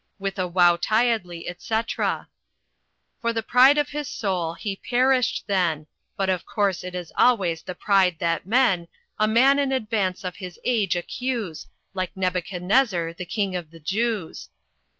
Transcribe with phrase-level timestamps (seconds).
[0.17, 2.27] With a wowtyiddly, etc.
[3.21, 5.85] "For the pride of his soul he perished then,
[6.17, 8.87] But of course it is always of Pride that men
[9.19, 14.49] A Man in Advance of his Age accuse Like Nebuchadnezzar the King of the Jews.